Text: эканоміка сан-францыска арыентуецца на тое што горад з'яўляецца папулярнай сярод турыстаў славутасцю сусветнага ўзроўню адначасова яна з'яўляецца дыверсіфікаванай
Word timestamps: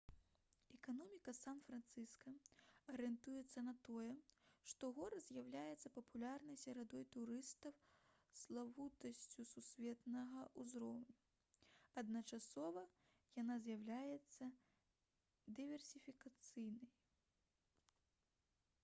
эканоміка 0.75 1.33
сан-францыска 1.39 2.31
арыентуецца 2.93 3.63
на 3.65 3.73
тое 3.87 4.13
што 4.71 4.87
горад 4.99 5.21
з'яўляецца 5.25 5.91
папулярнай 5.97 6.55
сярод 6.61 6.95
турыстаў 7.17 7.75
славутасцю 8.41 9.45
сусветнага 9.51 10.41
ўзроўню 10.63 11.17
адначасова 12.03 12.85
яна 13.41 13.59
з'яўляецца 13.67 14.47
дыверсіфікаванай 15.61 16.91